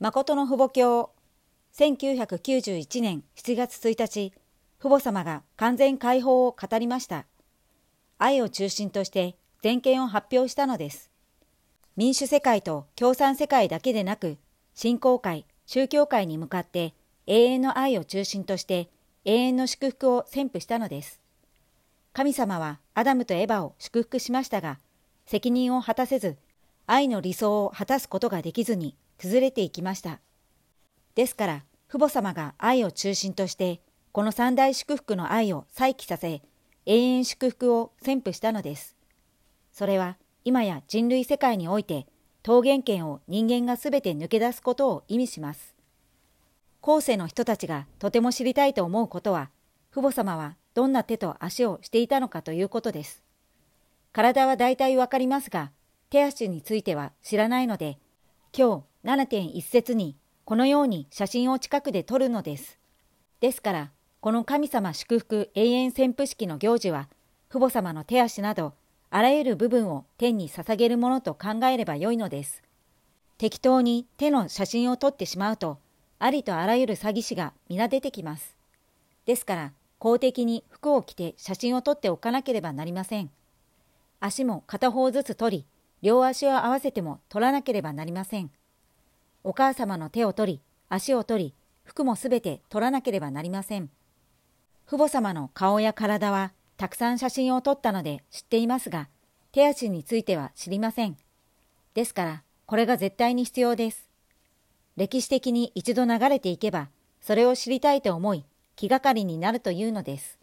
[0.00, 1.10] 誠の父母教。
[1.74, 4.32] 1991年7月1日
[4.78, 7.26] 父母様が完全解放を語りました。
[8.16, 11.10] 愛を中心として全権を発表したのです。
[11.96, 14.38] 民主世界と共産世界だけでなく
[14.72, 16.94] 信仰界宗教界に向かって
[17.26, 18.88] 永遠の愛を中心として
[19.24, 21.20] 永遠の祝福を宣布したのです。
[22.12, 24.78] 神様はアダムとエバを祝福しましたが
[25.26, 26.36] 責任を果たせず
[26.86, 30.20] 愛の理想を果たすことができずに崩れていきました。
[31.14, 33.80] ですから、父母様が愛を中心として、
[34.12, 36.42] この三大祝福の愛を再起させ、
[36.86, 38.96] 永遠祝福を宣布したのです。
[39.72, 42.06] それは、今や人類世界において、
[42.46, 45.74] 桃源権を人間がすべて抜け出すことを意味します。
[46.80, 49.50] 後世の人たちがとても知りたいと思うことは、
[49.92, 53.22] 父母様はどんな手と足をしていたのかということです。
[54.12, 55.72] 体は大体わかりますが、
[56.08, 57.98] 手足については知らないので、
[58.56, 62.78] 今日7.1節にこのように写真を近くで撮るのです。
[63.40, 67.08] ですから、この神様祝福永遠潜伏式の行事は、
[67.48, 68.74] 父母様の手足など、
[69.08, 72.62] あらゆる部分を天に捧げるものと考えればよいのです。
[73.38, 75.78] 適当に手の写真を撮ってしまうと、
[76.18, 78.58] ありとあらゆる詐欺師が皆出てきます。
[79.24, 83.30] ですから、公的に服を着て写真を撮っておかなければなりません。
[84.20, 85.66] 足も片方ずつ取り、
[86.02, 88.50] 両足を合わせても取らなければなりません。
[89.48, 90.60] お母様の手を取り、
[90.90, 93.88] 足を取り、服もすべて取らなければなりません。
[94.86, 99.08] 父母様の顔や体はたくさん写真を撮ったので知っていますが、
[99.50, 101.16] 手足については知りません。
[101.94, 104.10] ですから、これが絶対に必要です。
[104.98, 106.90] 歴史的に一度流れていけば、
[107.22, 108.44] それを知りたいと思い、
[108.76, 110.38] 気がかりになるというのです。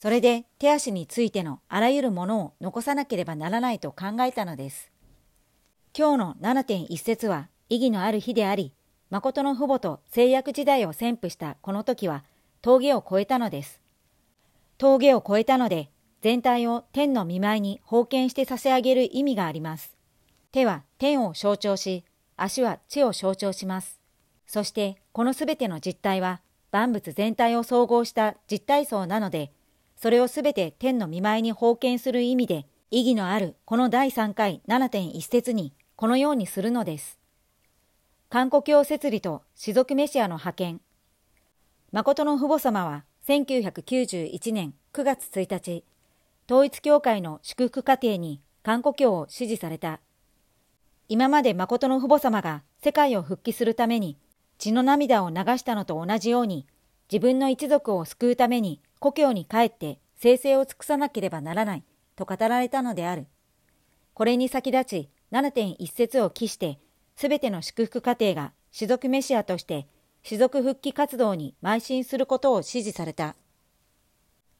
[0.00, 4.90] それで手足についてのあらゆるものを残さなければならないと考えたのです。
[5.96, 8.72] 今日の7.1節は意義のある日であり、
[9.10, 12.24] 誠の父母と制約時代を宣布したこの時は
[12.62, 13.80] 峠を越えたのです。
[14.78, 15.90] 峠を越えたので、
[16.20, 19.96] 全体を天の見舞いに封建して差し上げる意味があります。
[20.52, 22.04] 手は天を象徴し、
[22.36, 24.00] 足は地を象徴します。
[24.46, 26.40] そしてこのすべての実体は
[26.70, 29.52] 万物全体を総合した実体層なので、
[29.96, 37.18] それをすべて天の見舞いに封建する意味で、意義のあるこの第3回7.1節にこのようにするのです。
[38.34, 40.80] 韓国教設理と士族メシアの派遣。
[41.92, 45.84] 誠の父母様は1991年9月1日、
[46.50, 50.00] 統一教会の祝福家庭に韓国教を指示された。
[51.08, 54.18] 今まで誠の父母様が世界を復帰するために
[54.58, 56.66] 血の涙を流したのと同じように、
[57.12, 61.84] 自分の一族を救うために故郷に帰って生成を尽くさなければならない
[62.16, 63.28] と語られたのである。
[64.12, 66.80] これに先立ち7.1節を期して、
[67.16, 69.86] すべての祝福家庭が士族メシアとして
[70.24, 73.36] 士族復帰活動に邁進することを指示された。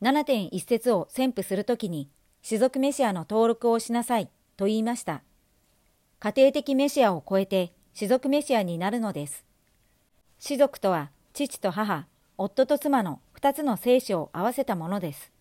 [0.02, 2.10] 7.1節を宣布するときに、
[2.42, 4.28] 士族メシアの登録をしなさい
[4.58, 5.22] と言いました。
[6.20, 9.46] 家庭的メシアを超えて士族メシアになるのです。
[10.38, 15.32] 士族とは父と母、夫と妻の二つの聖子を合わせたものです。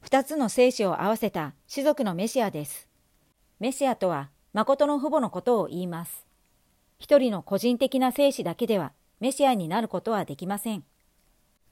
[0.00, 2.88] 二つの聖子を合わせた士族のメシアです。
[3.60, 6.26] メシアとは、誠の父母のことを言います。
[6.98, 10.84] 一人の個人的な聖子だけでは、メシアになることはできません。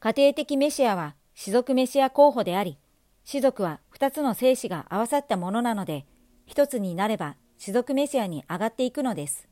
[0.00, 2.78] 家庭的メシアは、士族メシア候補であり、
[3.24, 6.06] 士族は二つの聖子が合わさったものなので、
[6.46, 9.48] 一つになれば、士族メシアに上がっていくのです。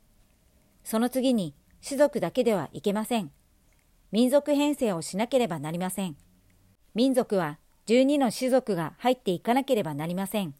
[0.84, 3.30] その次に、士族だけではいけません。
[4.12, 6.16] 民族編成をしなければなりません。
[6.94, 10.54] 民族は12の種族が入っていかなければなりません。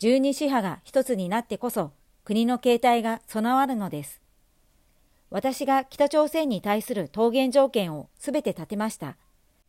[0.00, 1.92] 12支派が一つになってこそ
[2.24, 4.20] 国の形態が備わるのです。
[5.30, 9.16] 私が北朝鮮に対する桃源条件をすべて立てました。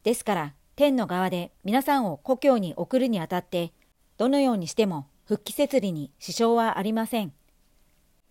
[0.03, 3.73] ですから天の側で皆さんを故郷に送るにあたって
[4.17, 7.33] どのようにしても復帰設理に支障はありません。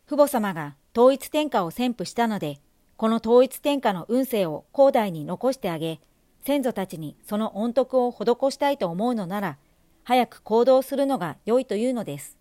[0.06, 2.60] 父母様が統一天下を宣布したので
[2.96, 6.00] この統一天下の運勢を後代に残してあげ、
[6.46, 9.58] 先祖たちにその恩徳を施したいと思うのなら、
[10.04, 12.36] 早く行動するのが良いというのです。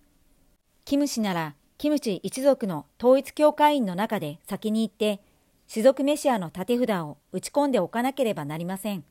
[0.83, 5.21] キム氏なら、キムチ一族の統一教会員の中で先に行って、
[5.68, 9.06] 士族メシアの立て札を打ち込んでおかなければなりません。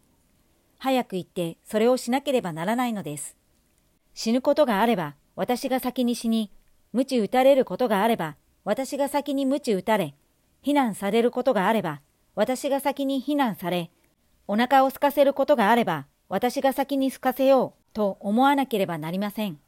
[0.78, 3.36] 早く行ってそれをしなければならないのです。
[4.12, 6.52] 死ぬことがあれば私が先に死に、
[6.92, 10.14] 鞭打たれることがあれば私が先に鞭打たれ、
[10.62, 12.02] 避難されることがあれば、
[12.34, 13.90] 私が先に避難され、
[14.46, 19.58] お腹を空かせることがあれば、私が先に空かせようと思わなければなりません。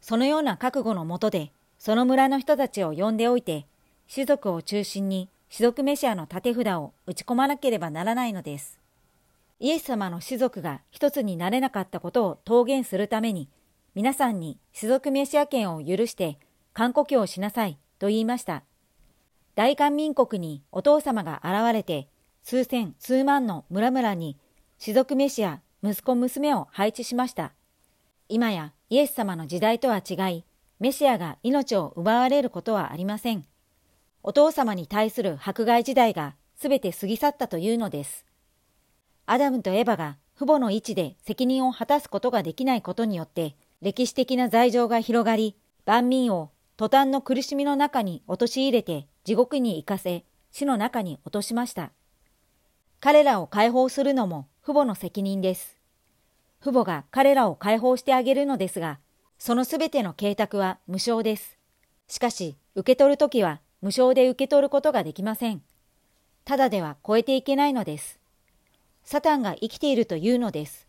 [0.00, 3.66] そのような覚悟のもとで、その村の人たちを呼んでおいて、
[4.12, 8.78] 種族を中心に種族メシアの立て札を打ち込まなければならないのです。
[9.60, 13.48] イエス様の種族が一つになれなかったことを桃源するために、
[13.94, 16.38] 皆さんに種族メシア権を許して
[16.72, 18.62] 観故郷をしなさいと言いました。
[19.56, 22.06] 大韓民国にお父様が現れて、
[22.44, 24.36] 数千、数万の村々に
[24.82, 27.52] 種族メシア、息子娘を配置しました。
[28.28, 30.44] 今やイエス様の時代とは違い、
[30.80, 33.44] メシアが命を奪われることはありません。
[34.22, 38.26] お父様に対する迫害時代がすべて過ぎ去ったというのです。
[39.26, 51.92] アダムとエバが父母の位置で責任を果たすことができないことによって、歴史的な罪状が広がり、万民を途端の苦しみの中に陥れて地獄に行かせ、死の中に落としました。
[53.00, 55.78] 彼らを解放するのも父母の責任です。
[56.60, 58.98] 父母が彼らを解放してあげるのですが、
[59.38, 61.56] そのすべての計画は無償です。
[62.06, 65.62] しかし、受け取るときは無償で受け取ることができません。
[66.44, 68.20] ただでは超えていけないのです。
[69.04, 70.86] サタンが生きているというのです。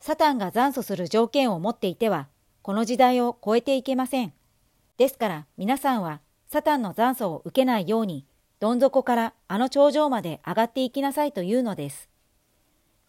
[0.00, 2.26] サタンが残素する条件を持っていては、
[2.62, 4.32] この時代を超えていけません。
[4.96, 8.26] ですから皆さんはサタンの残素を受けないように、
[8.58, 12.07] どん底からあの頂上まで上がっていきなさいというのです。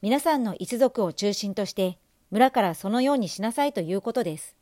[0.01, 1.99] 皆さんの一族を中心として
[2.31, 4.55] 村からそのようにしなさいということです。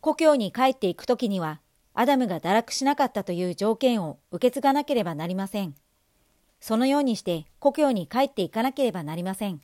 [0.00, 1.60] 故郷に帰っていくときには、
[1.92, 5.74] アダムが堕落しなかったという条件を受け継がなければなりません。
[6.60, 9.60] そのようにして故郷に帰っていかなければなりません。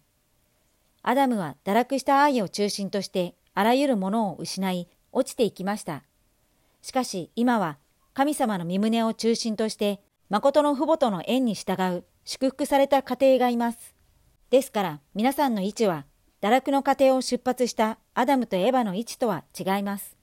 [1.03, 6.03] アダムは堕落した愛を中心としてあらゆるものを失い落ちていきました。
[6.83, 7.79] しかし今は
[8.13, 10.01] 神様の身旨を中心として
[10.31, 14.00] 誠の父母との縁に従う祝福された家庭がいます。
[14.51, 16.07] ですから皆さんの位置は
[16.43, 20.17] 堕落の過程を出発したアダムとエヴァの位置とは違います。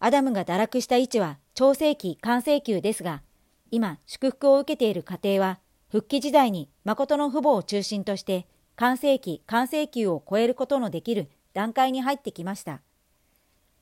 [0.00, 3.22] アダムが堕落した位置は超世紀完成級ですが、
[3.70, 5.58] 今祝福を受けている家庭は
[5.90, 8.46] 復帰時代に誠の父母を中心として
[8.76, 12.80] 完成期完成級を超えることのできる段階に入ってきました。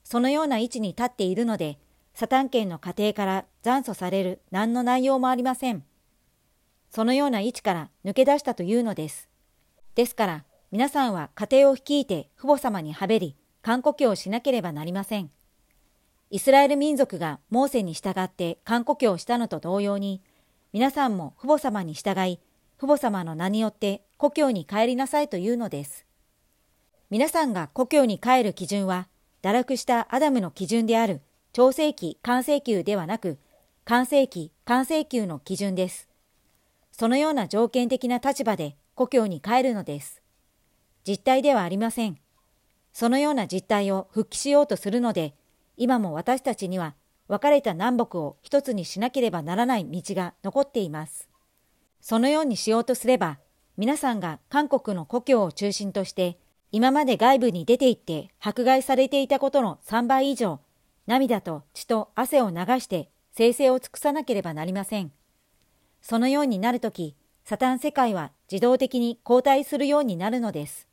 [0.02, 1.78] そのような位置に立っているので、
[2.14, 5.84] サタン権の過程から残素される何の内容もありません。
[6.90, 9.28] そのような位置から抜け出したというのです。
[9.96, 15.30] ですから、皆さんは家庭を率いて父母様にはべり、観故郷をしなければなりません。
[16.28, 20.20] イスラエル民族がモーセに従って観故郷をしたのと同様に、
[20.74, 22.40] 皆さんも父母様に従い、
[22.76, 26.04] 父母様の名によって故郷に帰りなさいというのです。
[27.08, 29.08] 皆さんが故郷に帰る基準は、
[29.40, 31.22] 堕落したアダムの基準である
[31.54, 33.38] 超世紀完成級ではなく、
[33.86, 36.06] 完成期完成級の基準です。
[36.92, 40.22] そのような条件的な立場で故郷に帰るのです。
[41.06, 42.18] 実態ではありません。
[42.94, 45.34] そのような実態を復帰しようとするので、
[45.76, 46.94] 今も私たちには
[47.28, 51.28] 別れた南北を一つにしなければならない道が残っています。
[52.00, 53.38] そのようにしようとすれば、
[53.76, 56.38] 皆さんが韓国の故郷を中心として、
[56.72, 60.60] 今まで外部に出て行って迫害されていたことの3倍以上、
[61.06, 65.12] 涙と血と汗を流して生成を尽くさなければなりません。
[66.00, 67.14] そのようになるとき、
[67.48, 70.88] サタン世界は自動的に後退するようになるのです。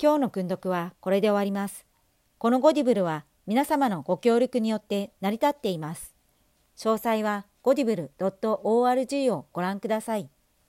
[0.00, 1.86] 今日の訓読はこれで終わります。
[2.38, 6.14] このゴディブルは皆様のご協力によって成り立っています。
[6.76, 10.30] 詳細はゴディブル .org をご覧ください。